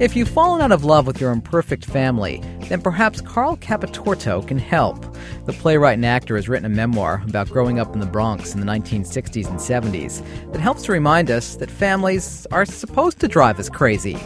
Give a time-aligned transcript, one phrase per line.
[0.00, 4.56] If you've fallen out of love with your imperfect family, then perhaps Carl Capotorto can
[4.56, 5.04] help.
[5.46, 8.60] The playwright and actor has written a memoir about growing up in the Bronx in
[8.60, 13.58] the 1960s and 70s that helps to remind us that families are supposed to drive
[13.58, 14.16] us crazy.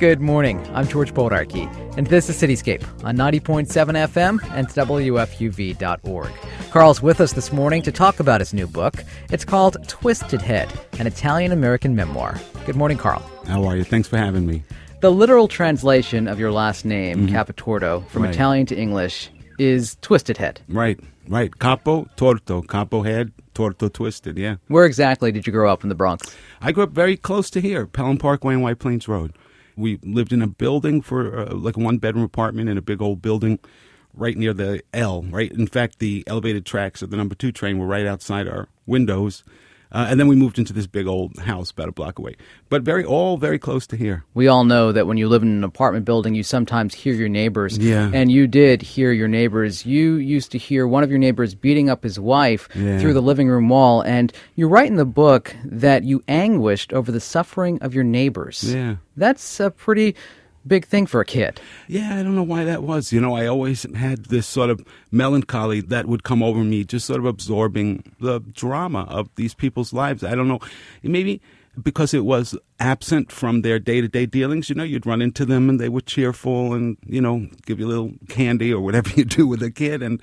[0.00, 0.58] Good morning.
[0.74, 6.32] I'm George Bodarky, and this is Cityscape on 90.7 FM and WFUV.org.
[6.72, 9.04] Carl's with us this morning to talk about his new book.
[9.30, 12.40] It's called Twisted Head, an Italian American memoir.
[12.66, 13.22] Good morning, Carl.
[13.46, 13.84] How are you?
[13.84, 14.64] Thanks for having me.
[15.02, 17.34] The literal translation of your last name, mm-hmm.
[17.34, 18.32] Capotorto, from right.
[18.32, 20.60] Italian to English, is Twisted Head.
[20.68, 21.58] Right, right.
[21.58, 22.64] Capo, torto.
[22.64, 24.58] Capo head, torto twisted, yeah.
[24.68, 26.32] Where exactly did you grow up in the Bronx?
[26.60, 29.32] I grew up very close to here, Pelham Parkway and White Plains Road.
[29.76, 33.02] We lived in a building for uh, like a one bedroom apartment in a big
[33.02, 33.58] old building
[34.14, 35.50] right near the L, right?
[35.50, 39.42] In fact, the elevated tracks of the number two train were right outside our windows.
[39.92, 42.34] Uh, and then we moved into this big old house about a block away,
[42.70, 44.24] but very all very close to here.
[44.32, 47.28] We all know that when you live in an apartment building, you sometimes hear your
[47.28, 47.76] neighbors.
[47.76, 48.10] Yeah.
[48.12, 49.84] And you did hear your neighbors.
[49.84, 52.98] You used to hear one of your neighbors beating up his wife yeah.
[52.98, 57.12] through the living room wall, and you write in the book that you anguished over
[57.12, 58.64] the suffering of your neighbors.
[58.64, 58.96] Yeah.
[59.16, 60.16] That's a pretty
[60.66, 61.60] big thing for a kid.
[61.88, 63.12] Yeah, I don't know why that was.
[63.12, 67.06] You know, I always had this sort of melancholy that would come over me, just
[67.06, 70.24] sort of absorbing the drama of these people's lives.
[70.24, 70.60] I don't know.
[71.02, 71.40] Maybe
[71.80, 74.68] because it was absent from their day to day dealings.
[74.68, 77.86] You know, you'd run into them and they were cheerful and, you know, give you
[77.86, 80.02] a little candy or whatever you do with a kid.
[80.02, 80.20] And,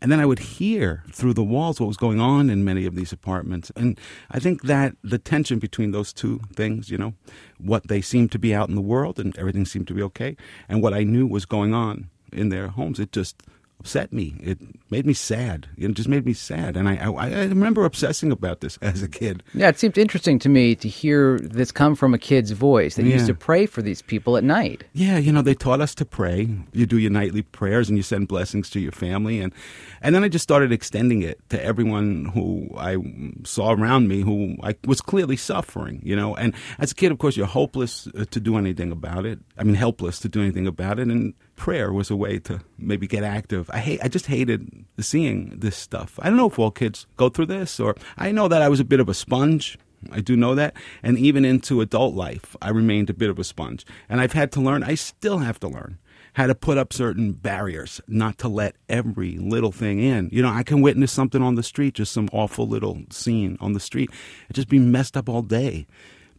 [0.00, 2.94] and then I would hear through the walls what was going on in many of
[2.94, 3.70] these apartments.
[3.76, 3.98] And
[4.30, 7.14] I think that the tension between those two things, you know,
[7.58, 10.36] what they seemed to be out in the world and everything seemed to be okay,
[10.68, 13.42] and what I knew was going on in their homes, it just
[13.80, 14.34] upset me.
[14.40, 14.58] It
[14.90, 15.68] made me sad.
[15.76, 16.76] It just made me sad.
[16.76, 19.42] And I, I, I, remember obsessing about this as a kid.
[19.54, 23.04] Yeah, it seemed interesting to me to hear this come from a kid's voice that
[23.04, 23.14] yeah.
[23.14, 24.84] used to pray for these people at night.
[24.92, 26.48] Yeah, you know, they taught us to pray.
[26.72, 29.40] You do your nightly prayers and you send blessings to your family.
[29.40, 29.52] And,
[30.00, 32.96] and then I just started extending it to everyone who I
[33.44, 36.34] saw around me who I was clearly suffering, you know.
[36.34, 39.38] And as a kid, of course, you're hopeless uh, to do anything about it.
[39.56, 41.08] I mean, helpless to do anything about it.
[41.08, 43.68] And prayer was a way to maybe get active.
[43.72, 46.18] I hate I just hated seeing this stuff.
[46.22, 48.80] I don't know if all kids go through this or I know that I was
[48.80, 49.78] a bit of a sponge.
[50.12, 50.74] I do know that.
[51.02, 53.84] And even into adult life, I remained a bit of a sponge.
[54.08, 55.98] And I've had to learn, I still have to learn
[56.34, 60.28] how to put up certain barriers, not to let every little thing in.
[60.30, 63.72] You know, I can witness something on the street, just some awful little scene on
[63.72, 64.10] the street,
[64.46, 65.86] and just be messed up all day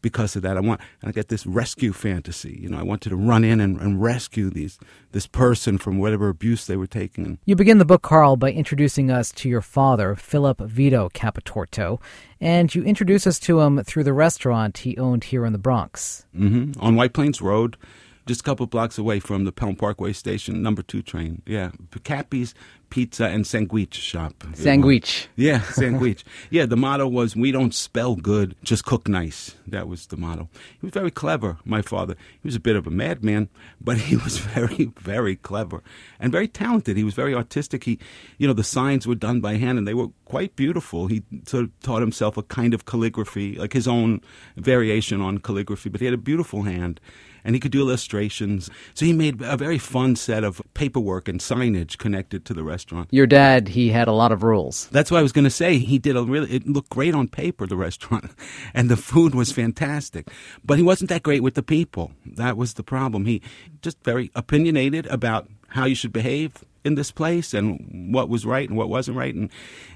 [0.08, 0.58] because of that.
[0.58, 2.60] I want I get this rescue fantasy.
[2.62, 4.80] You know, I wanted to run in and, and rescue these
[5.12, 7.40] this person from whatever abuse they were taking.
[7.46, 12.02] You begin the book, Carl, by introducing us to your father, Philip Vito Capotorto,
[12.40, 16.26] and you introduce us to him through the restaurant he owned here in the Bronx.
[16.36, 16.80] Mm-hmm.
[16.82, 17.78] On White Plains Road
[18.28, 21.42] just a couple blocks away from the Pelham Parkway station, number two train.
[21.46, 21.72] Yeah,
[22.04, 22.54] Cappy's
[22.90, 24.44] Pizza and Sandwich Shop.
[24.54, 25.28] Sandwich.
[25.36, 26.24] Yeah, sandwich.
[26.50, 30.50] yeah, the motto was "We don't spell good, just cook nice." That was the motto.
[30.80, 32.16] He was very clever, my father.
[32.42, 33.50] He was a bit of a madman,
[33.82, 35.84] but he was very, very clever
[36.20, 36.98] and very talented.
[36.98, 37.84] He was very artistic.
[37.84, 38.00] He,
[38.38, 41.08] you know, the signs were done by hand and they were quite beautiful.
[41.08, 44.22] He sort of taught himself a kind of calligraphy, like his own
[44.56, 47.00] variation on calligraphy, but he had a beautiful hand
[47.44, 48.70] and he could do illustrations.
[48.94, 53.10] So he made a very fun set of paperwork and signage connected to the restaurant.
[53.12, 54.88] Your dad, he had a lot of rules.
[54.90, 55.78] That's what I was going to say.
[55.78, 58.32] He did a really, it looked great on paper, the restaurant,
[58.74, 60.30] and the food was fantastic.
[60.64, 62.12] But he wasn't that great with the people.
[62.26, 63.26] That was the problem.
[63.26, 63.42] He
[63.82, 68.68] just very opinionated about how you should behave in this place and what was right
[68.68, 69.36] and what wasn't right.
[69.36, 69.50] And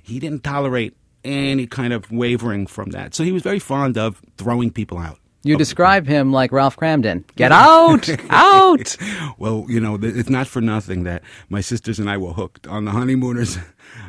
[0.03, 3.13] he didn't tolerate any kind of wavering from that.
[3.13, 5.19] So he was very fond of throwing people out.
[5.44, 7.24] You describe him like Ralph Kramden.
[7.35, 8.09] Get out!
[8.29, 8.97] out!
[9.38, 12.85] Well, you know, it's not for nothing that my sisters and I were hooked on
[12.85, 13.57] the honeymooners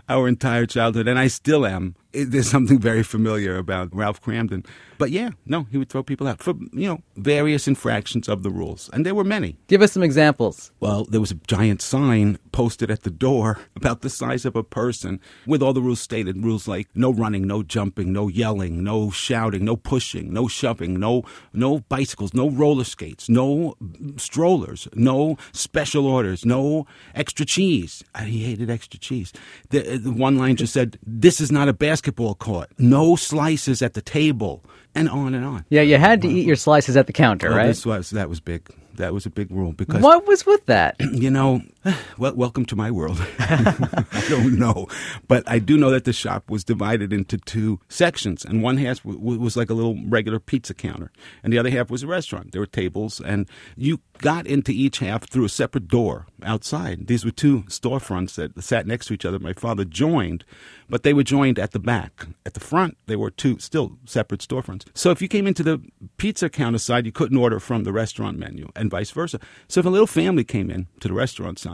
[0.09, 4.67] our entire childhood, and I still am there's something very familiar about Ralph Kramden.
[4.99, 8.51] But yeah, no, he would throw people out for, you know, various infractions of the
[8.51, 8.89] rules.
[8.93, 9.57] And there were many.
[9.67, 10.71] Give us some examples.
[10.79, 14.63] Well, there was a giant sign posted at the door about the size of a
[14.63, 16.45] person with all the rules stated.
[16.45, 21.25] Rules like no running, no jumping, no yelling, no shouting, no pushing, no shoving, no,
[21.53, 23.75] no bicycles, no roller skates, no
[24.17, 28.05] strollers, no special orders, no extra cheese.
[28.25, 29.33] He hated extra cheese.
[29.73, 33.83] The, uh, the one line just said, this is not a basketball court, no slices
[33.83, 34.63] at the table,
[34.95, 35.65] and on and on.
[35.71, 37.67] Yeah, you had to eat your slices at the counter, right?
[37.67, 38.69] This was that was big.
[38.97, 40.97] That was a big rule because what was with that?
[41.13, 41.63] You know,
[42.19, 43.19] Well, welcome to my world.
[43.39, 44.87] I don't know.
[45.27, 49.05] But I do know that the shop was divided into two sections, and one half
[49.05, 51.11] was like a little regular pizza counter,
[51.43, 52.53] and the other half was a restaurant.
[52.53, 57.09] There were tables, and you got into each half through a separate door outside.
[57.09, 59.41] These were two storefronts that sat next to each other.
[59.41, 60.45] My father joined,
[60.89, 62.27] but they were joined at the back.
[62.47, 64.87] At the front, they were two still separate storefronts.
[64.95, 65.81] So if you came into the
[66.19, 69.41] pizza counter side, you couldn't order from the restaurant menu, and vice versa.
[69.67, 71.72] So if a little family came in to the restaurant side,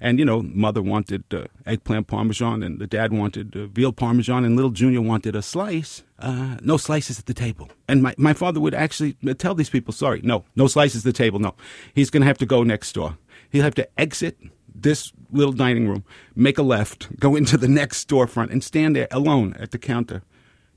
[0.00, 4.44] and, you know, mother wanted uh, eggplant parmesan and the dad wanted uh, veal parmesan
[4.44, 6.02] and little Junior wanted a slice.
[6.18, 7.68] Uh, no slices at the table.
[7.88, 11.16] And my, my father would actually tell these people, sorry, no, no slices at the
[11.16, 11.54] table, no.
[11.94, 13.18] He's going to have to go next door.
[13.50, 14.38] He'll have to exit
[14.74, 16.04] this little dining room,
[16.34, 20.22] make a left, go into the next storefront, and stand there alone at the counter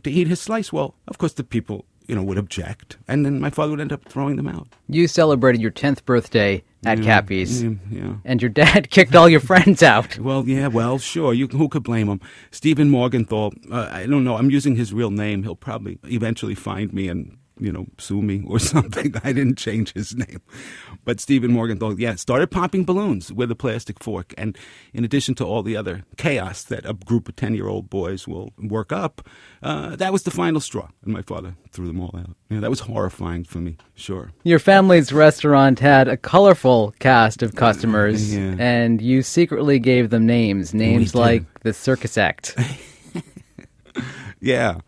[0.04, 0.72] to eat his slice.
[0.72, 3.94] Well, of course, the people you know, would object, and then my father would end
[3.94, 4.68] up throwing them out.
[4.88, 8.14] You celebrated your 10th birthday at yeah, Cappy's, yeah, yeah.
[8.24, 10.18] and your dad kicked all your friends out.
[10.30, 11.34] Well, yeah, well, sure.
[11.34, 12.22] You, who could blame him?
[12.52, 15.44] Stephen Morgenthau, uh, I don't know, I'm using his real name.
[15.44, 19.14] He'll probably eventually find me and you know, sue me or something.
[19.24, 20.42] I didn't change his name.
[21.06, 24.34] But Stephen Morgenthau, yeah, started popping balloons with a plastic fork.
[24.38, 24.58] And
[24.94, 28.28] in addition to all the other chaos that a group of 10 year old boys
[28.28, 29.28] will work up,
[29.64, 30.90] uh, that was the final straw.
[31.04, 32.36] And my father threw them all out.
[32.50, 34.32] Yeah, that was horrifying for me, sure.
[34.44, 38.56] Your family's restaurant had a colorful cast of customers, Yeah.
[38.58, 42.56] and you secretly gave them names, names like the Circus Act.
[44.42, 44.80] Yeah,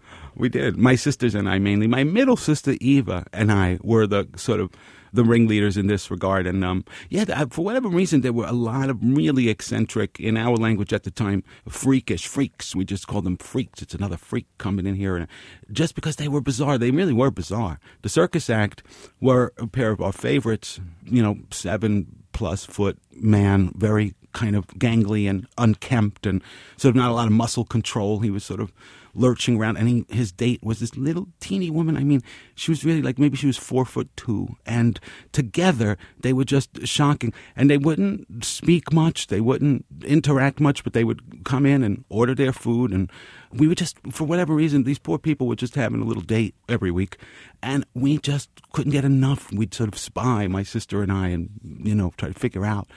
[0.41, 0.75] we did.
[0.75, 1.85] My sisters and I mainly.
[1.85, 4.71] My middle sister Eva and I were the sort of
[5.13, 6.47] the ringleaders in this regard.
[6.47, 10.55] And um, yeah, for whatever reason, there were a lot of really eccentric, in our
[10.55, 12.75] language at the time, freakish freaks.
[12.75, 13.83] We just called them freaks.
[13.83, 15.27] It's another freak coming in here, and
[15.71, 17.79] just because they were bizarre, they really were bizarre.
[18.01, 18.81] The Circus Act
[19.19, 20.79] were a pair of our favorites.
[21.05, 26.41] You know, seven plus foot man, very kind of gangly and unkempt, and
[26.77, 28.21] sort of not a lot of muscle control.
[28.21, 28.71] He was sort of
[29.13, 31.97] lurching around, and he, his date was this little teeny woman.
[31.97, 32.21] I mean,
[32.55, 34.99] she was really like maybe she was four foot two, and
[35.31, 37.33] together they were just shocking.
[37.55, 42.03] And they wouldn't speak much, they wouldn't interact much, but they would come in and
[42.09, 43.11] order their food, and
[43.51, 46.55] we would just, for whatever reason, these poor people were just having a little date
[46.69, 47.17] every week,
[47.61, 49.51] and we just couldn't get enough.
[49.51, 51.49] We'd sort of spy, my sister and I, and
[51.83, 52.87] you know, try to figure out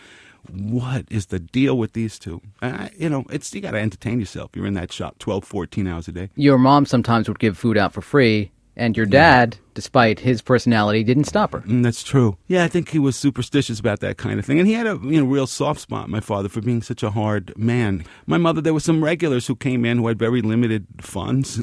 [0.50, 2.40] what is the deal with these two?
[2.96, 4.50] You know, it's you got to entertain yourself.
[4.54, 6.30] You're in that shop 12, 14 hours a day.
[6.36, 11.04] Your mom sometimes would give food out for free, and your dad, despite his personality,
[11.04, 11.60] didn't stop her.
[11.60, 12.36] Mm, that's true.
[12.46, 14.98] Yeah, I think he was superstitious about that kind of thing, and he had a
[15.02, 16.08] you know real soft spot.
[16.08, 18.04] My father for being such a hard man.
[18.26, 21.62] My mother, there were some regulars who came in who had very limited funds,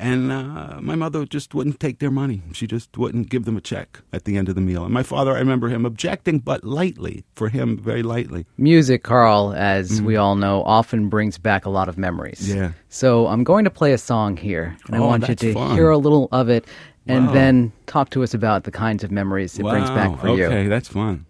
[0.00, 2.42] and uh, my mother just wouldn't take their money.
[2.52, 4.84] She just wouldn't give them a check at the end of the meal.
[4.84, 8.46] And my father, I remember him objecting, but lightly for him, very lightly.
[8.56, 12.52] Music, Carl, as we all know, often brings back a lot of memories.
[12.52, 12.72] Yeah.
[12.88, 15.76] So I'm going to play a song here, and I Oh, want you to fun.
[15.76, 16.66] hear a little of it,
[17.06, 17.32] and Wow.
[17.32, 20.46] then talk to us about the kinds of memories it brings back for you.
[20.46, 21.26] okay, that's fun.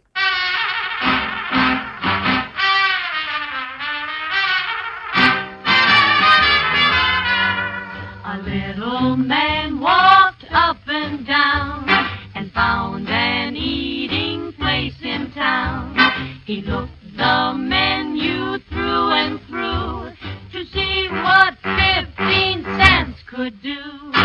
[16.50, 20.10] He looked the menu through and through
[20.50, 24.19] to see what 15 cents could do.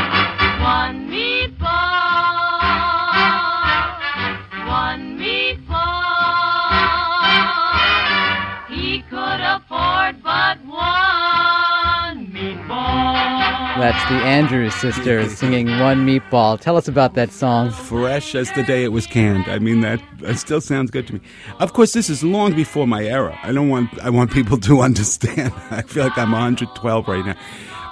[13.86, 16.60] That's the Andrews sisters singing One Meatball.
[16.60, 17.70] Tell us about that song.
[17.70, 19.48] fresh as the day it was canned.
[19.48, 20.02] I mean that,
[20.38, 21.20] still sounds good to me.
[21.60, 23.38] Of course, this is long before my era.
[23.44, 25.54] I don't want I want people to understand.
[25.70, 27.36] I feel like I'm 112 right now.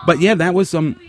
[0.08, 1.00] But yeah, that was um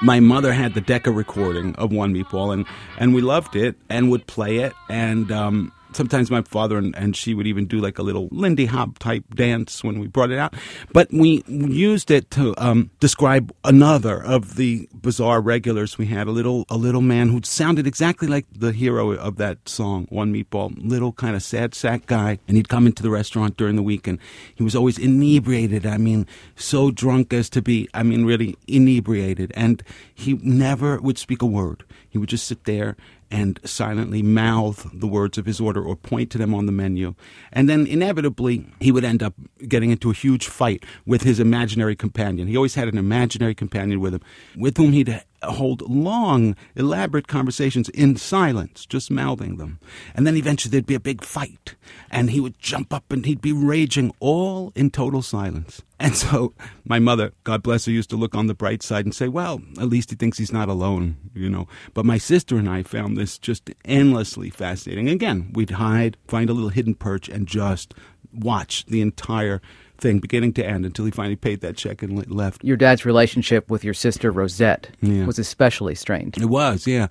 [0.00, 2.64] my mother had the Decca recording of One Meatball and
[2.96, 7.16] and we loved it and would play it and um Sometimes my father and, and
[7.16, 10.38] she would even do like a little Lindy Hop type dance when we brought it
[10.38, 10.52] out.
[10.92, 16.26] But we used it to um, describe another of the bizarre regulars we had.
[16.26, 20.34] A little a little man who sounded exactly like the hero of that song, One
[20.34, 20.74] Meatball.
[20.76, 24.06] Little kind of sad sack guy, and he'd come into the restaurant during the week,
[24.06, 24.18] and
[24.54, 25.86] he was always inebriated.
[25.86, 26.26] I mean,
[26.56, 27.88] so drunk as to be.
[27.94, 29.82] I mean, really inebriated, and
[30.14, 31.84] he never would speak a word.
[32.06, 32.96] He would just sit there
[33.30, 37.14] and silently mouth the words of his order or point to them on the menu.
[37.52, 39.34] And then inevitably, he would end up
[39.68, 42.48] getting into a huge fight with his imaginary companion.
[42.48, 44.22] He always had an imaginary companion with him,
[44.56, 49.78] with whom he'd hold long, elaborate conversations in silence, just mouthing them.
[50.14, 51.74] And then eventually there'd be a big fight,
[52.10, 55.82] and he would jump up and he'd be raging, all in total silence.
[55.98, 56.52] And so
[56.84, 59.62] my mother, God bless her, used to look on the bright side and say, well,
[59.78, 61.68] at least he thinks he's not alone, you know.
[61.94, 65.08] But my sister and I found this just endlessly fascinating.
[65.08, 67.94] Again, we'd hide, find a little hidden perch, and just
[68.32, 69.62] watch the entire
[69.98, 72.64] thing, beginning to end, until he finally paid that check and left.
[72.64, 75.26] Your dad's relationship with your sister Rosette Yeah.
[75.26, 76.36] was especially strained.
[76.38, 77.08] It was, yeah.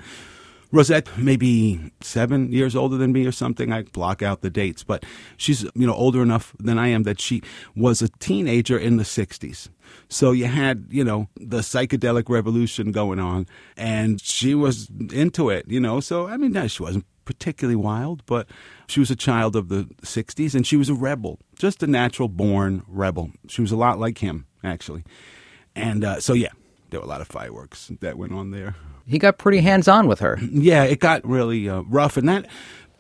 [0.72, 3.72] Rosette, maybe seven years older than me or something.
[3.72, 5.06] I block out the dates, but
[5.38, 7.42] she's you know older enough than I am that she
[7.76, 9.70] was a teenager in the '60s.
[10.10, 13.46] So you had you know the psychedelic revolution going on,
[13.78, 15.66] and she was into it.
[15.70, 18.48] You know, so I mean, no, she wasn't particularly wild, but
[18.88, 22.30] she was a child of the '60s, and she was a rebel, just a natural
[22.30, 23.32] born rebel.
[23.48, 25.04] She was a lot like him, actually,
[25.76, 26.50] and uh, so yeah,
[26.92, 28.76] there were a lot of fireworks that went on there
[29.08, 30.40] He got pretty hands on with her.
[30.52, 32.46] yeah, it got really uh, rough, and that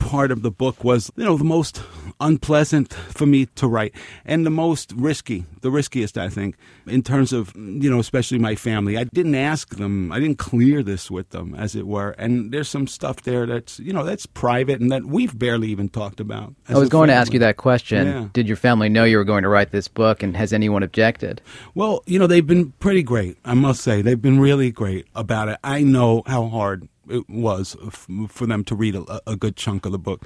[0.06, 1.82] part of the book was, you know, the most
[2.22, 3.94] unpleasant for me to write,
[4.24, 8.54] and the most risky, the riskiest, I think, in terms of, you know, especially my
[8.54, 9.00] family.
[9.00, 12.70] I didn't ask them, I didn't clear this with them, as it were, and there's
[12.70, 16.54] some stuff there that's, you know, that's private and that we've barely even talked about.
[16.70, 18.08] I was going to ask you that question.
[18.08, 18.28] Yeah.
[18.32, 21.42] Did your family know you were going to write this book, and has anyone objected?
[21.74, 24.04] Well, you know, they've been pretty great, I must say.
[24.04, 25.58] They've been really great about it.
[25.64, 29.86] I know how hard it was f- for them to read a, a good chunk
[29.86, 30.26] of the book.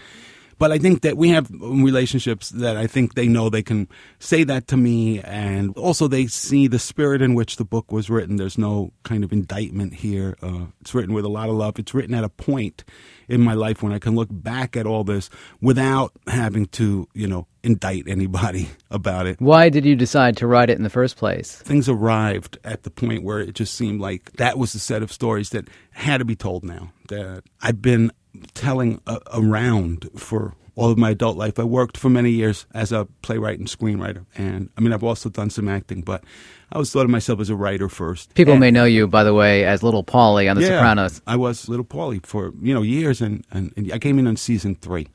[0.59, 3.87] But I think that we have relationships that I think they know they can
[4.19, 8.09] say that to me, and also they see the spirit in which the book was
[8.09, 8.35] written.
[8.35, 10.37] There's no kind of indictment here.
[10.43, 11.79] Uh, it's written with a lot of love.
[11.79, 12.83] It's written at a point
[13.27, 15.29] in my life when I can look back at all this
[15.61, 20.69] without having to, you know, indict anybody about it Why did you decide to write
[20.69, 21.55] it in the first place?
[21.57, 25.11] things arrived at the point where it just seemed like that was the set of
[25.11, 26.91] stories that had to be told now.
[27.09, 28.11] That I've been
[28.53, 31.59] telling uh, around for all of my adult life.
[31.59, 35.29] I worked for many years as a playwright and screenwriter, and I mean I've also
[35.29, 36.23] done some acting, but
[36.71, 38.33] I always thought of myself as a writer first.
[38.33, 41.21] People And- may know you, by the way, as Little Paulie on The Sopranos.
[41.27, 44.37] I was Little Paulie for you know years, and, and, and I came in on
[44.37, 45.07] season three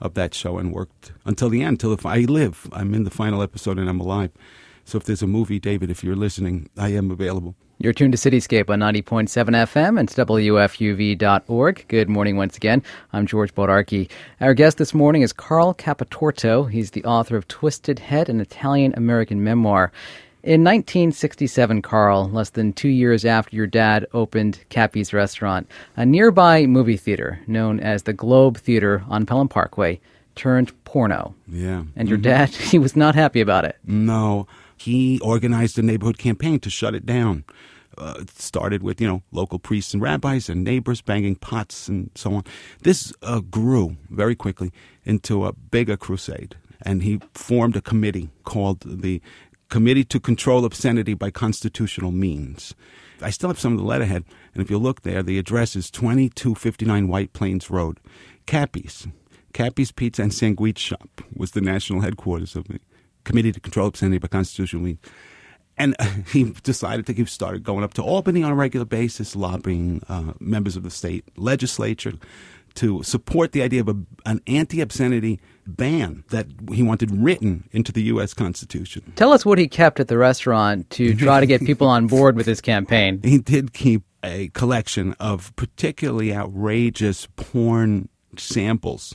[0.00, 1.78] of that show and worked until the end.
[1.80, 4.32] Till if I live, I'm in the final episode and I'm alive.
[4.84, 7.54] So if there's a movie, David, if you're listening, I am available.
[7.84, 11.84] You're tuned to Cityscape on 90.7 FM and WFUV.org.
[11.86, 12.82] Good morning once again.
[13.12, 14.08] I'm George Bodarky.
[14.40, 16.70] Our guest this morning is Carl Capotorto.
[16.70, 19.92] He's the author of Twisted Head, an Italian American memoir.
[20.42, 26.64] In 1967, Carl, less than two years after your dad opened Cappy's Restaurant, a nearby
[26.64, 30.00] movie theater known as the Globe Theater on Pelham Parkway
[30.36, 31.34] turned porno.
[31.46, 31.82] Yeah.
[31.96, 32.22] And your mm-hmm.
[32.22, 33.76] dad, he was not happy about it.
[33.84, 37.44] No, he organized a neighborhood campaign to shut it down.
[37.96, 42.34] Uh, started with you know local priests and rabbis and neighbors banging pots and so
[42.34, 42.44] on.
[42.82, 44.72] This uh, grew very quickly
[45.04, 49.22] into a bigger crusade, and he formed a committee called the
[49.68, 52.74] Committee to Control Obscenity by Constitutional Means.
[53.20, 55.90] I still have some of the letterhead, and if you look there, the address is
[55.90, 57.98] 2259 White Plains Road,
[58.46, 59.08] Cappy's.
[59.52, 62.80] Cappy's Pizza and Sandwich Shop was the national headquarters of the
[63.24, 64.98] Committee to Control Obscenity by Constitutional Means.
[65.76, 65.96] And
[66.32, 70.32] he decided to he started going up to Albany on a regular basis, lobbying uh,
[70.40, 72.14] members of the state legislature
[72.74, 77.92] to support the idea of a, an anti obscenity ban that he wanted written into
[77.92, 78.34] the U.S.
[78.34, 79.12] Constitution.
[79.16, 82.36] Tell us what he kept at the restaurant to try to get people on board
[82.36, 83.20] with his campaign.
[83.22, 89.14] He did keep a collection of particularly outrageous porn samples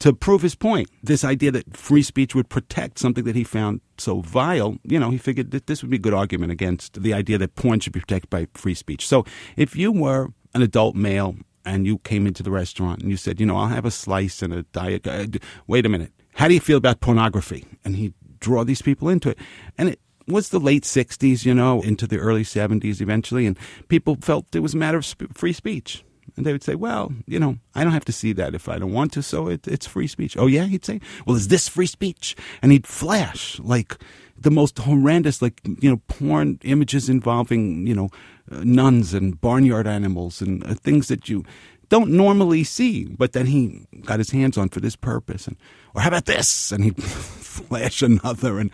[0.00, 0.88] to prove his point.
[1.02, 5.10] This idea that free speech would protect something that he found so vile, you know,
[5.10, 7.92] he figured that this would be a good argument against the idea that porn should
[7.92, 9.06] be protected by free speech.
[9.06, 9.24] So
[9.56, 13.38] if you were an adult male and you came into the restaurant and you said,
[13.38, 15.26] you know, I'll have a slice and a diet, uh,
[15.66, 17.66] wait a minute, how do you feel about pornography?
[17.84, 19.38] And he'd draw these people into it.
[19.76, 24.16] And it, was the late 60s, you know, into the early 70s eventually, and people
[24.20, 26.04] felt it was a matter of sp- free speech.
[26.36, 28.78] And they would say, well, you know, I don't have to see that if I
[28.78, 30.36] don't want to, so it, it's free speech.
[30.36, 30.64] Oh, yeah?
[30.64, 32.36] He'd say, well, is this free speech?
[32.62, 33.96] And he'd flash like
[34.38, 38.08] the most horrendous, like, you know, porn images involving, you know,
[38.50, 41.44] uh, nuns and barnyard animals and uh, things that you
[41.90, 45.46] don't normally see, but then he got his hands on for this purpose.
[45.46, 45.56] And,
[45.94, 46.72] or how about this?
[46.72, 48.58] And he'd flash another.
[48.58, 48.70] And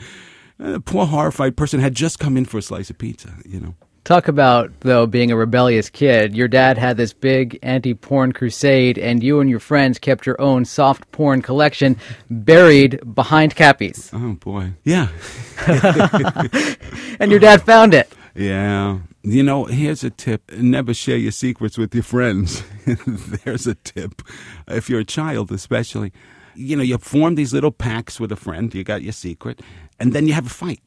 [0.58, 3.74] a poor horrified person had just come in for a slice of pizza, you know.
[4.06, 6.36] Talk about, though, being a rebellious kid.
[6.36, 10.40] Your dad had this big anti porn crusade, and you and your friends kept your
[10.40, 11.96] own soft porn collection
[12.30, 14.08] buried behind Cappy's.
[14.12, 14.74] Oh boy.
[14.84, 15.08] Yeah.
[17.18, 18.12] And your dad found it.
[18.36, 18.98] Yeah.
[19.24, 22.62] You know, here's a tip never share your secrets with your friends.
[23.06, 24.22] There's a tip.
[24.68, 26.12] If you're a child, especially,
[26.54, 29.62] you know, you form these little packs with a friend, you got your secret,
[29.98, 30.80] and then you have a fight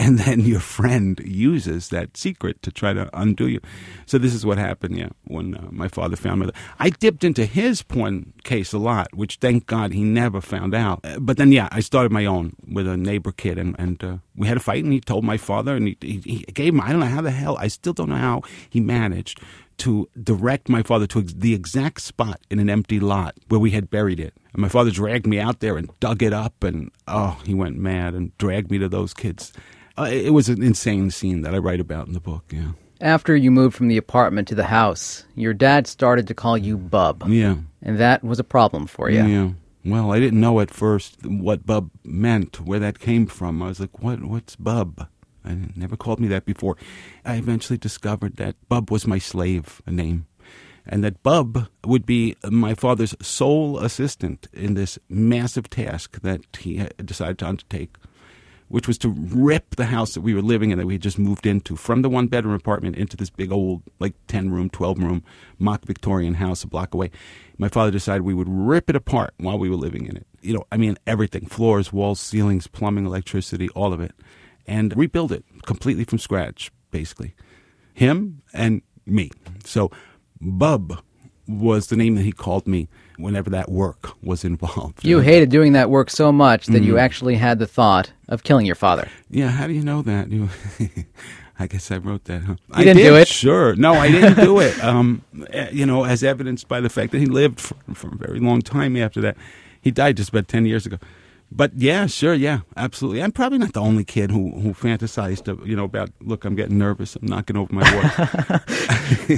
[0.10, 3.60] and then your friend uses that secret to try to undo you.
[4.06, 6.50] So this is what happened, yeah, when uh, my father found me.
[6.78, 11.00] I dipped into his porn case a lot, which thank God he never found out.
[11.04, 14.16] Uh, but then, yeah, I started my own with a neighbor kid, and, and uh,
[14.34, 16.80] we had a fight, and he told my father, and he, he, he gave him,
[16.80, 18.40] I don't know how the hell, I still don't know how
[18.70, 19.38] he managed
[19.78, 23.90] to direct my father to the exact spot in an empty lot where we had
[23.90, 24.32] buried it.
[24.54, 27.76] And my father dragged me out there and dug it up, and oh, he went
[27.76, 29.52] mad and dragged me to those kids.
[30.00, 32.44] Uh, it was an insane scene that I write about in the book.
[32.50, 32.72] Yeah.
[33.02, 36.78] After you moved from the apartment to the house, your dad started to call you
[36.78, 37.24] Bub.
[37.28, 37.56] Yeah.
[37.82, 39.22] And that was a problem for you.
[39.22, 39.50] Yeah.
[39.84, 43.62] Well, I didn't know at first what Bub meant, where that came from.
[43.62, 44.24] I was like, "What?
[44.24, 45.06] What's Bub?"
[45.44, 46.76] I never called me that before.
[47.24, 50.26] I eventually discovered that Bub was my slave a name,
[50.86, 56.86] and that Bub would be my father's sole assistant in this massive task that he
[57.02, 57.96] decided to undertake
[58.70, 61.18] which was to rip the house that we were living in that we had just
[61.18, 65.00] moved into from the one bedroom apartment into this big old, like 10 room, 12
[65.00, 65.24] room
[65.58, 67.10] mock Victorian house a block away.
[67.58, 70.26] My father decided we would rip it apart while we were living in it.
[70.40, 74.12] You know, I mean, everything floors, walls, ceilings, plumbing, electricity, all of it.
[74.68, 77.34] And rebuild it completely from scratch, basically.
[77.92, 79.30] Him and me.
[79.64, 79.90] So,
[80.40, 81.02] Bub
[81.50, 82.88] was the name that he called me
[83.18, 85.04] whenever that work was involved.
[85.04, 86.86] You hated doing that work so much that mm.
[86.86, 89.08] you actually had the thought of killing your father.
[89.28, 90.30] Yeah, how do you know that?
[90.30, 90.48] You,
[91.58, 92.42] I guess I wrote that.
[92.42, 92.56] Huh?
[92.68, 93.28] You I didn't did, do it.
[93.28, 94.78] Sure, no, I didn't do it.
[94.84, 98.16] Um, eh, you know, as evidenced by the fact that he lived for, for a
[98.16, 99.36] very long time after that.
[99.82, 100.98] He died just about ten years ago
[101.52, 103.22] but yeah, sure, yeah, absolutely.
[103.22, 106.78] I'm probably not the only kid who who fantasized, you know, about look, I'm getting
[106.78, 108.64] nervous, I'm knocking over my water.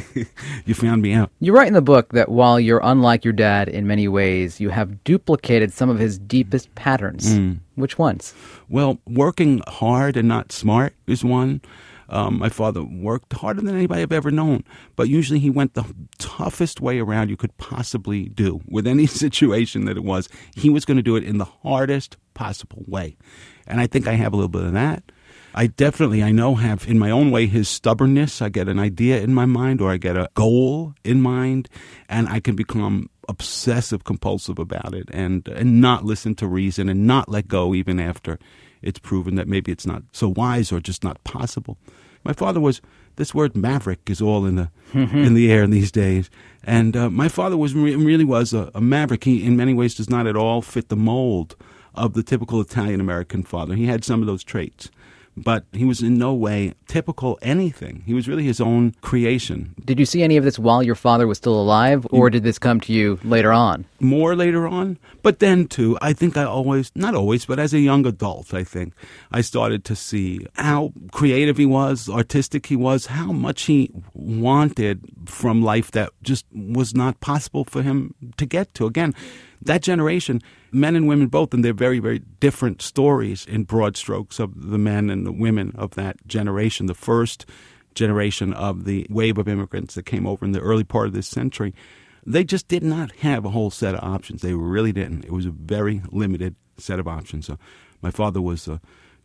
[0.67, 1.31] you found me out.
[1.41, 4.69] You write in the book that while you're unlike your dad in many ways, you
[4.69, 7.35] have duplicated some of his deepest patterns.
[7.35, 7.61] Mm.
[7.77, 8.35] Which ones?
[8.69, 11.63] Well, working hard and not smart is one.
[12.13, 14.65] Um, my father worked harder than anybody I've ever known,
[14.97, 15.85] but usually he went the
[16.19, 20.29] toughest way around you could possibly do with any situation that it was.
[20.55, 23.17] He was going to do it in the hardest possible way.
[23.67, 25.03] And I think I have a little bit of that.
[25.55, 28.43] I definitely, I know, have in my own way his stubbornness.
[28.43, 31.69] I get an idea in my mind or I get a goal in mind,
[32.09, 37.07] and I can become obsessive compulsive about it and, and not listen to reason and
[37.07, 38.39] not let go even after
[38.83, 41.79] it's proven that maybe it's not so wise or just not possible.
[42.25, 42.81] My father was
[43.17, 45.19] this word maverick is all in the mm-hmm.
[45.19, 46.31] in the air these days,
[46.65, 49.25] and uh, my father was really was a, a maverick.
[49.25, 51.57] He in many ways does not at all fit the mold
[51.95, 53.75] of the typical Italian American father.
[53.75, 54.91] He had some of those traits
[55.37, 58.03] but he was in no way typical anything.
[58.07, 59.75] He was really his own creation.
[59.85, 62.59] Did you see any of this while your father was still alive, or did this
[62.59, 63.87] come to you later on?
[64.01, 64.99] More later on.
[65.23, 68.65] But then, too, I think I always, not always, but as a young adult, I
[68.65, 68.93] think,
[69.31, 75.01] I started to see how creative he was, artistic he was, how much he wanted
[75.27, 78.87] from life that just was not possible for him to get to.
[78.87, 79.15] Again,
[79.65, 84.39] that generation, men and women both, and they're very, very different stories in broad strokes
[84.39, 86.87] of the men and the women of that generation.
[86.87, 87.47] The first
[87.95, 91.29] generation of the wave of immigrants that came over in the early part of this
[91.29, 91.75] century,
[92.25, 94.43] they just did not have a whole set of options.
[94.43, 95.25] They really didn't.
[95.25, 97.47] It was a very limited set of options.
[97.47, 97.59] So
[98.01, 98.69] my father was.
[98.69, 98.79] Uh,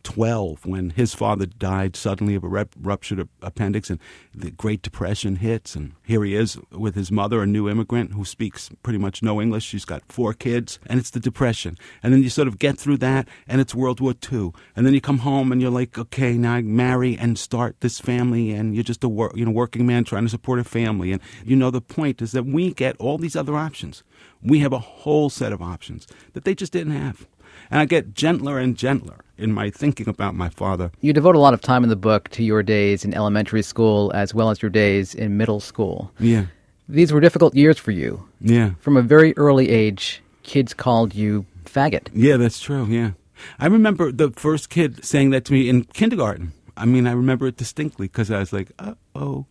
[0.08, 4.00] 12 when his father died suddenly of a ruptured appendix and
[4.34, 5.76] the Great Depression hits.
[5.76, 9.38] And here he is with his mother, a new immigrant who speaks pretty much no
[9.38, 9.64] English.
[9.64, 11.76] She's got four kids, and it's the Depression.
[12.02, 14.52] And then you sort of get through that, and it's World War II.
[14.74, 18.00] And then you come home and you're like, okay, now I marry and start this
[18.00, 21.12] family, and you're just a wor- you know, working man trying to support a family.
[21.12, 24.02] And you know, the point is that we get all these other options.
[24.42, 27.26] We have a whole set of options that they just didn't have.
[27.70, 30.90] And I get gentler and gentler in my thinking about my father.
[31.00, 34.10] You devote a lot of time in the book to your days in elementary school
[34.14, 36.10] as well as your days in middle school.
[36.18, 36.46] Yeah.
[36.88, 38.26] These were difficult years for you.
[38.40, 38.70] Yeah.
[38.80, 42.08] From a very early age, kids called you faggot.
[42.12, 42.86] Yeah, that's true.
[42.86, 43.12] Yeah.
[43.58, 46.52] I remember the first kid saying that to me in kindergarten.
[46.76, 49.46] I mean, I remember it distinctly because I was like, uh oh.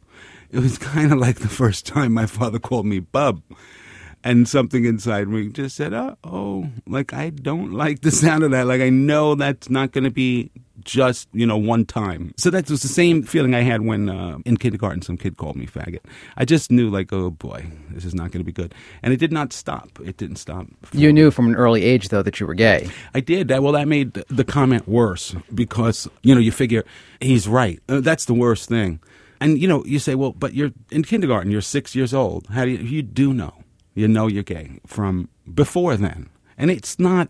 [0.52, 3.42] It was kind of like the first time my father called me bub
[4.28, 8.52] and something inside me just said, oh, oh, like I don't like the sound of
[8.52, 8.68] that.
[8.68, 10.52] Like I know that's not going to be
[10.84, 12.34] just you know one time.
[12.38, 15.56] So that was the same feeling I had when uh, in kindergarten some kid called
[15.56, 16.00] me faggot.
[16.38, 19.18] I just knew like, oh boy, this is not going to be good, and it
[19.18, 20.00] did not stop.
[20.04, 20.68] It didn't stop.
[20.94, 22.90] You knew from an early age though that you were gay.
[23.14, 23.48] I did.
[23.48, 26.84] That well, that made the comment worse because you know you figure
[27.22, 27.80] he's right.
[27.90, 29.00] Uh, that's the worst thing
[29.40, 32.48] And you know, you say, well, but you're in kindergarten, you're six years old.
[32.48, 33.54] How do you, you do know?
[33.98, 36.30] You know you're gay from before then.
[36.56, 37.30] And it's not,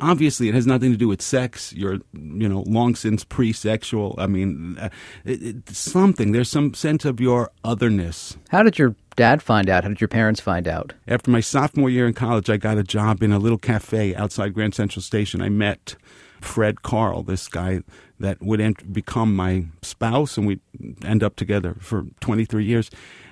[0.00, 1.72] obviously, it has nothing to do with sex.
[1.72, 4.16] You're, you know, long since pre sexual.
[4.18, 4.88] I mean, uh,
[5.24, 6.32] it, something.
[6.32, 8.36] There's some sense of your otherness.
[8.48, 9.84] How did your dad find out?
[9.84, 10.92] How did your parents find out?
[11.06, 14.54] After my sophomore year in college, I got a job in a little cafe outside
[14.54, 15.40] Grand Central Station.
[15.40, 15.94] I met
[16.40, 17.82] Fred Carl, this guy
[18.18, 20.58] that would ent- become my spouse, and we
[21.04, 22.90] end up together for 23 years.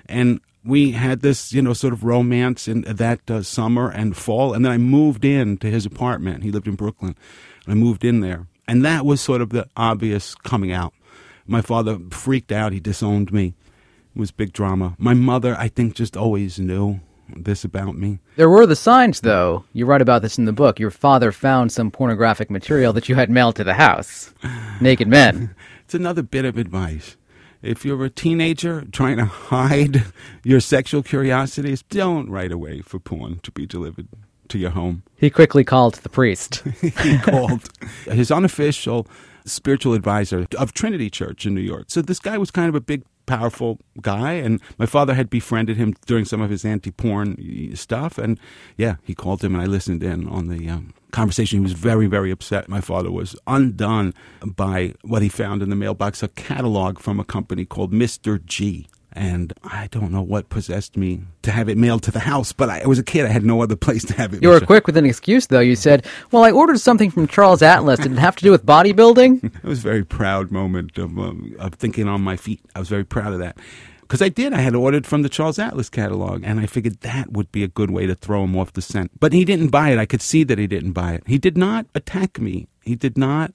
[0.08, 4.52] And we had this, you know, sort of romance in that uh, summer and fall.
[4.52, 6.42] And then I moved in to his apartment.
[6.42, 7.16] He lived in Brooklyn.
[7.66, 8.46] I moved in there.
[8.68, 10.92] And that was sort of the obvious coming out.
[11.46, 12.72] My father freaked out.
[12.72, 13.54] He disowned me.
[14.14, 14.96] It was big drama.
[14.98, 18.18] My mother, I think, just always knew this about me.
[18.36, 19.64] There were the signs, though.
[19.72, 20.80] You write about this in the book.
[20.80, 24.32] Your father found some pornographic material that you had mailed to the house.
[24.80, 25.54] Naked men.
[25.86, 27.16] It's another bit of advice.
[27.66, 30.04] If you're a teenager trying to hide
[30.44, 34.08] your sexual curiosities, don't write away for porn to be delivered
[34.48, 35.02] to your home.
[35.16, 36.62] He quickly called the priest.
[36.80, 37.68] he called
[38.04, 39.06] his unofficial
[39.44, 41.86] spiritual advisor of Trinity Church in New York.
[41.88, 45.76] So this guy was kind of a big powerful guy and my father had befriended
[45.76, 48.38] him during some of his anti-porn stuff and
[48.76, 52.06] yeah he called him and i listened in on the um, conversation he was very
[52.06, 54.12] very upset my father was undone
[54.44, 58.86] by what he found in the mailbox a catalog from a company called mr g
[59.16, 62.68] and I don't know what possessed me to have it mailed to the house, but
[62.68, 63.24] I, I was a kid.
[63.24, 64.42] I had no other place to have it.
[64.42, 65.60] You were quick with an excuse, though.
[65.60, 67.98] You said, Well, I ordered something from Charles Atlas.
[67.98, 69.42] Did it have to do with bodybuilding?
[69.44, 72.60] it was a very proud moment of, um, of thinking on my feet.
[72.74, 73.56] I was very proud of that.
[74.06, 74.52] Because I did.
[74.52, 77.68] I had ordered from the Charles Atlas catalog, and I figured that would be a
[77.68, 79.10] good way to throw him off the scent.
[79.18, 79.98] But he didn't buy it.
[79.98, 81.24] I could see that he didn't buy it.
[81.26, 82.68] He did not attack me.
[82.82, 83.52] He did not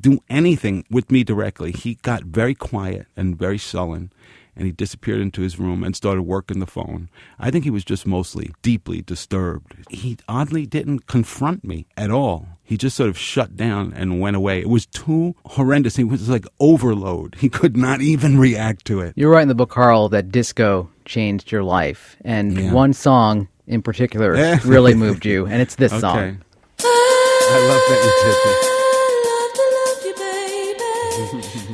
[0.00, 1.72] do anything with me directly.
[1.72, 4.10] He got very quiet and very sullen
[4.56, 7.08] and he disappeared into his room and started working the phone.
[7.38, 9.74] I think he was just mostly deeply disturbed.
[9.88, 12.46] He oddly didn't confront me at all.
[12.70, 14.60] He just sort of shut down and went away.
[14.60, 15.96] It was too horrendous.
[15.96, 17.34] He was like overload.
[17.40, 19.12] He could not even react to it.
[19.16, 22.14] You write in the book, Carl, that disco changed your life.
[22.24, 22.72] And Yeah.
[22.72, 26.00] one song in particular really moved you, and it's this Okay.
[26.00, 26.38] song.
[26.78, 28.66] I love that you did this.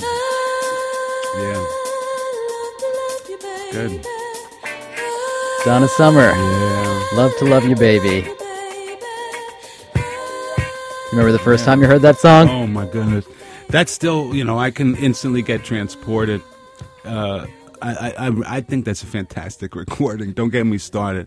[1.36, 1.60] Yeah.
[1.60, 1.68] I
[2.96, 3.98] love to you, baby.
[3.98, 4.06] Good.
[5.66, 6.30] Donna Summer.
[6.30, 7.06] Yeah.
[7.12, 8.26] Love to love you, baby.
[11.16, 12.46] Remember the first time you heard that song?
[12.50, 13.24] Oh my goodness,
[13.70, 16.42] that's still you know I can instantly get transported.
[17.06, 17.46] Uh,
[17.80, 20.32] I, I I- I think that's a fantastic recording.
[20.34, 21.26] Don't get me started.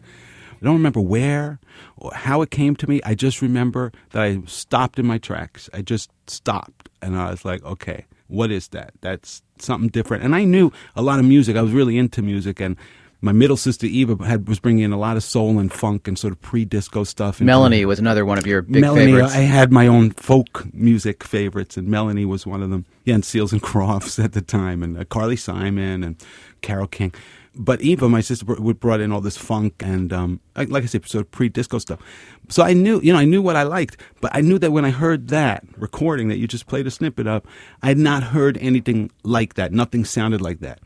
[0.62, 1.60] I don't remember where
[1.98, 3.02] or how it came to me.
[3.04, 5.72] I just remember that I stopped in my tracks.
[5.74, 8.92] I just stopped and I was like, okay, what is that?
[9.02, 10.24] That's something different.
[10.24, 11.56] And I knew a lot of music.
[11.58, 12.78] I was really into music and.
[13.22, 16.18] My middle sister Eva had, was bringing in a lot of soul and funk and
[16.18, 17.42] sort of pre-disco stuff.
[17.42, 19.36] Melanie was another one of your big Melanie, favorites.
[19.36, 22.86] I had my own folk music favorites, and Melanie was one of them.
[23.04, 26.16] Yeah, and Seals and Crofts at the time, and uh, Carly Simon and
[26.62, 27.14] Carole King.
[27.56, 30.86] But Eva, my sister, would brought in all this funk and, um, like, like I
[30.86, 32.00] said, sort of pre-disco stuff.
[32.48, 34.86] So I knew, you know, I knew what I liked, but I knew that when
[34.86, 37.44] I heard that recording that you just played a snippet of,
[37.82, 39.74] I had not heard anything like that.
[39.74, 40.80] Nothing sounded like that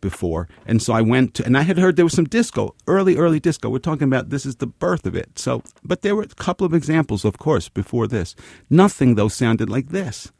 [0.00, 0.48] before.
[0.66, 3.40] And so I went to, and I had heard there was some disco, early, early
[3.40, 3.68] disco.
[3.68, 5.38] We're talking about this is the birth of it.
[5.38, 8.34] So, but there were a couple of examples, of course, before this.
[8.70, 10.32] Nothing, though, sounded like this.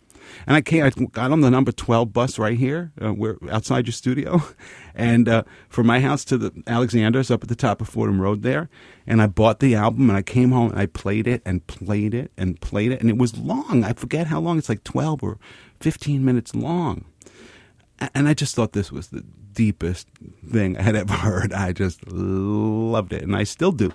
[0.46, 3.86] And I came, I got on the number 12 bus right here, uh, we're outside
[3.86, 4.42] your studio,
[4.94, 8.42] and uh, from my house to the Alexander's up at the top of Fordham Road
[8.42, 8.68] there.
[9.06, 12.14] And I bought the album and I came home and I played it and played
[12.14, 13.00] it and played it.
[13.00, 13.84] And it was long.
[13.84, 14.58] I forget how long.
[14.58, 15.38] It's like 12 or
[15.80, 17.04] 15 minutes long.
[18.14, 19.24] And I just thought this was the
[19.62, 20.06] deepest
[20.52, 21.52] thing I had ever heard.
[21.52, 23.90] I just loved it, and I still do.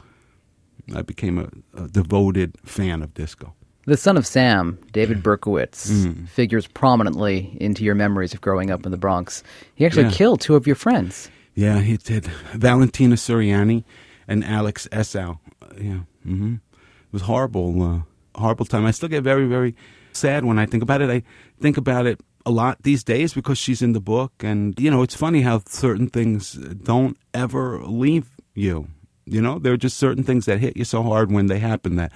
[0.93, 1.47] I became a,
[1.83, 3.53] a devoted fan of disco.
[3.85, 6.27] The son of Sam, David Berkowitz, Mm.
[6.27, 9.43] figures prominently into your memories of growing up in the Bronx.
[9.75, 10.11] He actually Yeah.
[10.19, 11.29] killed two of your friends.
[11.55, 12.25] Yeah, he did.
[12.55, 13.83] Valentina Suriani
[14.27, 15.35] and Alex Esau.
[15.61, 17.99] Uh, Yeah, hmm it was horrible, uh,
[18.39, 18.85] horrible time.
[18.85, 19.73] I still get very, very
[20.11, 21.09] sad when I think about it.
[21.09, 21.21] I
[21.61, 25.01] think about it a lot these days because she's in the book, and you know,
[25.01, 28.87] it's funny how certain things don't ever leave you.
[29.25, 31.95] You know, there are just certain things that hit you so hard when they happen
[31.95, 32.11] that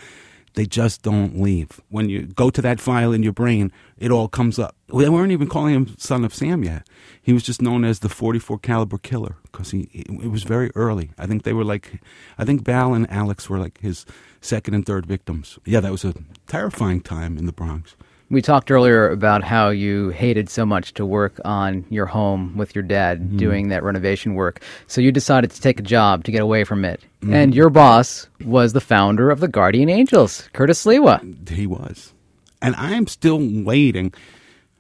[0.58, 1.80] they just don't leave.
[1.90, 4.76] When you go to that file in your brain, it all comes up.
[4.94, 6.88] They weren't even calling him Son of Sam yet.
[7.22, 11.12] He was just known as the 44 caliber killer because he it was very early.
[11.18, 12.02] I think they were like,
[12.38, 14.06] I think Val and Alex were like his
[14.42, 15.60] second and third victims.
[15.64, 16.16] Yeah, that was a
[16.48, 17.96] terrifying time in the Bronx.
[18.30, 22.76] We talked earlier about how you hated so much to work on your home with
[22.76, 23.38] your dad Mm-hmm.
[23.38, 24.62] doing that renovation work.
[24.88, 27.02] So you decided to take a job to get away from it.
[27.22, 27.34] Mm-hmm.
[27.34, 31.50] And your boss was the founder of the Guardian Angels, Curtis Sliwa.
[31.50, 32.14] He was.
[32.62, 34.14] And I'm still waiting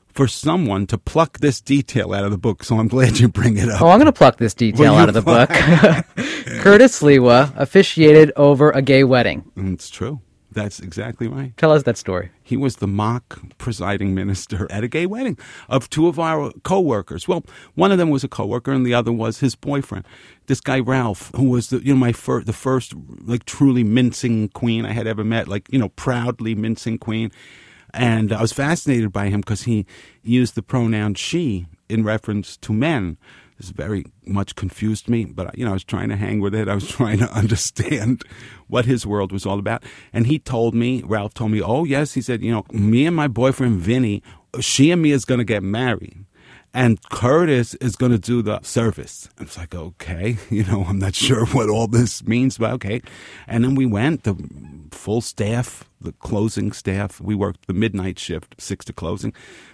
[0.10, 3.58] for someone to pluck this detail out of the book, so I'm glad you bring
[3.58, 3.82] it up.
[3.82, 5.50] Oh, I'm going to pluck this detail out of the book.
[6.62, 9.50] Curtis Sliwa officiated over a gay wedding.
[9.56, 10.20] It's true.
[10.58, 11.56] That's exactly right.
[11.56, 12.32] Tell us that story.
[12.41, 15.38] He was the mock presiding minister at a gay wedding
[15.70, 17.28] of two of our coworkers.
[17.28, 20.08] Well, one of them was a coworker, and the other was his boyfriend.
[20.48, 24.50] This guy Ralph, who was the you know my fir- the first like truly mincing
[24.50, 27.32] queen I had ever met, like you know proudly mincing queen,
[27.93, 29.86] and I was fascinated by him because he
[30.24, 33.17] used the pronoun she in reference to men.
[33.58, 36.67] This very much confused me, but you know I was trying to hang with it.
[36.67, 38.24] I was trying to understand
[38.67, 39.84] what his world was all about.
[40.13, 43.15] And he told me, Ralph told me, oh yes, he said, you know, me and
[43.15, 44.22] my boyfriend Vinny,
[44.60, 46.26] she and me is going to get married.
[46.78, 49.30] And Curtis is going to do the service.
[49.40, 53.02] I was like, okay, you know, I'm not sure what all this means, but okay.
[53.48, 54.36] And then we went, the
[54.92, 57.20] full staff, the closing staff.
[57.20, 59.34] We worked the midnight shift, six to closing.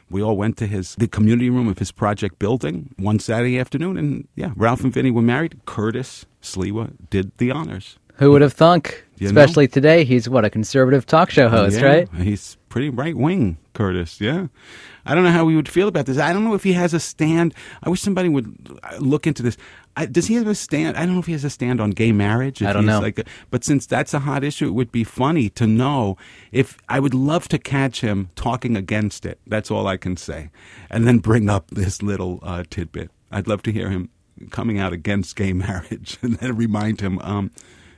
[0.09, 3.97] We all went to his the community room of his project building one Saturday afternoon,
[3.97, 5.59] and yeah, Ralph and Vinny were married.
[5.65, 7.97] Curtis Sliwa did the honors.
[8.15, 9.03] Who would have thunk?
[9.23, 9.41] You know?
[9.41, 12.09] Especially today, he's what, a conservative talk show host, Yeah, right?
[12.15, 14.19] He's pretty right wing, Curtis.
[14.19, 14.47] Yeah.
[15.05, 16.17] I don't know how we would feel about this.
[16.17, 17.53] I don't know if he has a stand.
[17.83, 19.57] I wish somebody would uh, look into this.
[19.95, 20.97] I, does he have a stand?
[20.97, 22.63] I don't know if he has a stand on gay marriage.
[22.63, 22.99] I don't know.
[22.99, 26.17] Like a- but since that's a hot issue, it would be funny to know
[26.51, 29.39] if I would love to catch him talking against it.
[29.45, 30.49] That's all I can say,
[30.89, 33.11] and then bring up this little uh, tidbit.
[33.31, 34.09] I'd love to hear him
[34.51, 37.51] coming out against gay marriage, and then remind him, um,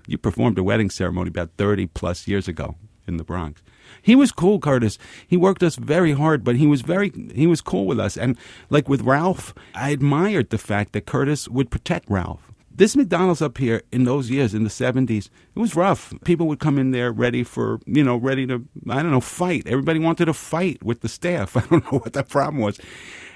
[0.07, 2.75] you performed a wedding ceremony about thirty plus years ago
[3.07, 3.61] in the Bronx.
[4.01, 4.97] He was cool, Curtis.
[5.27, 8.17] He worked us very hard, but he was very he was cool with us.
[8.17, 8.37] And
[8.69, 12.51] like with Ralph, I admired the fact that Curtis would protect Ralph.
[12.77, 16.13] This McDonald's up here in those years in the seventies, it was rough.
[16.25, 19.63] People would come in there ready for you know, ready to I don't know, fight.
[19.65, 21.55] Everybody wanted to fight with the staff.
[21.57, 22.79] I don't know what that problem was.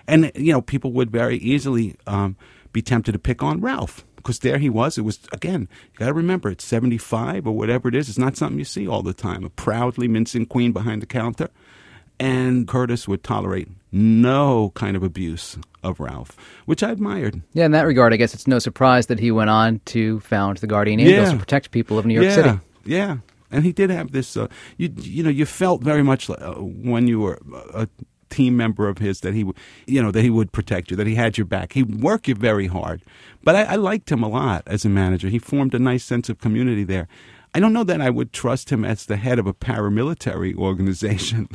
[0.08, 2.36] And you know, people would very easily um,
[2.74, 4.98] be tempted to pick on Ralph because there he was.
[4.98, 5.68] It was again.
[5.94, 8.10] You got to remember, it's seventy five or whatever it is.
[8.10, 9.44] It's not something you see all the time.
[9.44, 11.50] A proudly mincing queen behind the counter,
[12.20, 17.42] and Curtis would tolerate no kind of abuse of Ralph, which I admired.
[17.54, 20.58] Yeah, in that regard, I guess it's no surprise that he went on to found
[20.58, 21.32] the Guardian Angels Yeah.
[21.34, 22.60] to protect people of New York yeah, City.
[22.86, 23.18] Yeah,
[23.52, 24.38] and he did have this.
[24.38, 27.40] Uh, you you know, you felt very much like, uh, when you were
[27.74, 27.88] a
[28.30, 29.46] team member of his that he,
[29.86, 31.74] you know, that he would protect you, that he had your back.
[31.74, 33.02] He'd work you very hard,
[33.44, 35.30] but I, I liked him a lot as a manager.
[35.30, 37.08] He formed a nice sense of community there.
[37.54, 41.50] I don't know that I would trust him as the head of a paramilitary organization.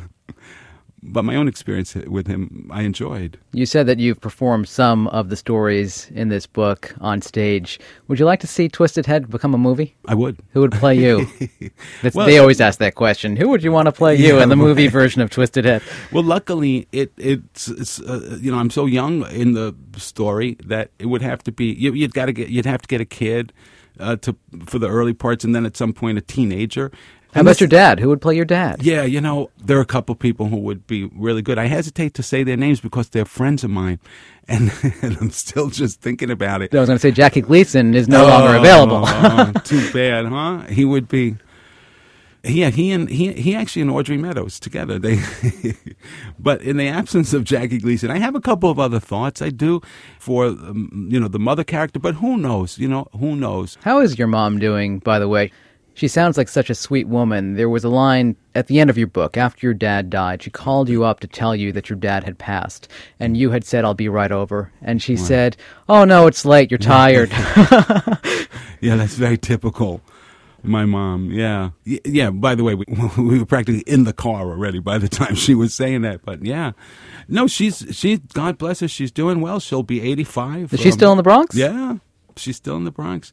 [1.03, 3.37] But my own experience with him, I enjoyed.
[3.53, 7.79] You said that you've performed some of the stories in this book on stage.
[8.07, 9.95] Would you like to see Twisted Head become a movie?
[10.07, 10.39] I would.
[10.53, 11.27] Who would play you?
[12.01, 13.35] That's, Well- they always ask that question.
[13.35, 15.83] Who would you want to play you Yeah, in the movie version of Twisted Head?
[16.11, 20.89] Well, luckily, it it's, it's uh, you know I'm so young in the story that
[20.97, 23.05] it would have to be you, you'd got to get you'd have to get a
[23.05, 23.53] kid
[23.99, 26.91] uh, to for the early parts, and then at some point a teenager.
[27.35, 27.99] How about your dad?
[27.99, 28.81] Who would play your dad?
[28.81, 31.57] Yeah, you know there are a couple of people who would be really good.
[31.57, 33.99] I hesitate to say their names because they're friends of mine,
[34.47, 34.71] and,
[35.01, 36.73] and I'm still just thinking about it.
[36.73, 39.03] I was going to say Jackie Gleason is no longer Oh, available.
[39.05, 40.61] oh, too bad, huh?
[40.71, 41.35] He would be.
[42.47, 44.99] Yeah, he and he he actually and Audrey Meadows together.
[44.99, 45.19] They,
[46.39, 49.41] but in the absence of Jackie Gleason, I have a couple of other thoughts.
[49.41, 49.81] I do
[50.19, 52.77] for um, you know the mother character, but who knows?
[52.77, 53.79] You know who knows?
[53.81, 55.51] How is your mom doing, by the way?
[55.95, 57.55] She sounds like such a sweet woman.
[57.55, 60.49] There was a line at the end of your book, after your dad died, she
[60.51, 62.87] called you up to tell you that your dad had passed,
[63.19, 64.71] and you had said, I'll be right over.
[64.81, 65.57] And she said,
[65.89, 67.31] Oh no, it's late, you're tired.
[68.81, 70.01] Yeah, that's very typical.
[70.61, 72.29] My mom, yeah, yeah.
[72.29, 72.85] By the way, we,
[73.17, 76.23] we were practically in the car already by the time she was saying that.
[76.23, 76.73] But yeah,
[77.27, 78.17] no, she's she.
[78.33, 78.87] God bless her.
[78.87, 79.59] She's doing well.
[79.59, 80.73] She'll be eighty-five.
[80.73, 81.55] Is she still in the Bronx?
[81.55, 81.97] Yeah,
[82.35, 83.31] she's still in the Bronx.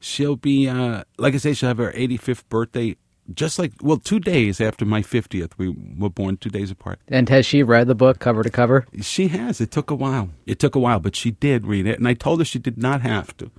[0.00, 2.96] She'll be, uh, like I say, she'll have her 85th birthday
[3.34, 5.52] just like, well, two days after my 50th.
[5.58, 7.00] We were born two days apart.
[7.08, 8.86] And has she read the book cover to cover?
[9.02, 9.60] She has.
[9.60, 10.30] It took a while.
[10.46, 11.98] It took a while, but she did read it.
[11.98, 13.50] And I told her she did not have to.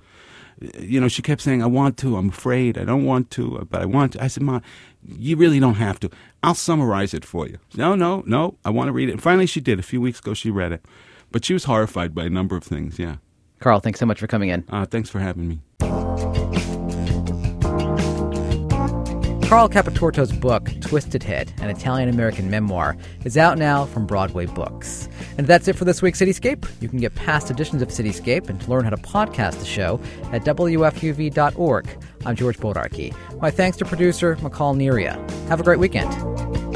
[0.78, 2.16] You know, she kept saying, I want to.
[2.16, 2.76] I'm afraid.
[2.76, 4.22] I don't want to, but I want to.
[4.22, 4.60] I said, Mom,
[5.02, 6.10] you really don't have to.
[6.42, 7.58] I'll summarize it for you.
[7.76, 8.58] No, no, no.
[8.64, 9.12] I want to read it.
[9.12, 9.78] And finally, she did.
[9.78, 10.84] A few weeks ago, she read it.
[11.30, 13.16] But she was horrified by a number of things, yeah.
[13.60, 14.64] Carl, thanks so much for coming in.
[14.68, 15.99] Uh, thanks for having me.
[19.50, 25.08] Carl Capotorto's book, Twisted Head, an Italian American memoir, is out now from Broadway Books.
[25.38, 26.70] And that's it for this week's Cityscape.
[26.80, 30.44] You can get past editions of Cityscape and learn how to podcast the show at
[30.44, 31.88] WFUV.org.
[32.24, 33.12] I'm George Bodarky.
[33.40, 35.16] My thanks to producer McCall Neria.
[35.48, 36.69] Have a great weekend.